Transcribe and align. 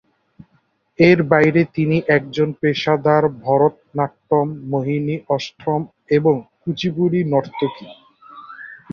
এর 0.99 1.19
বাইরে 1.31 1.61
তিনি 1.75 1.97
একজন 2.17 2.49
পেশাদার 2.61 3.23
ভরতনাট্যম, 3.43 4.47
মোহিনীঅট্টম 4.71 5.81
এবং 6.17 6.33
কুচিপুড়ি 6.61 7.19
নর্তকী। 7.33 7.87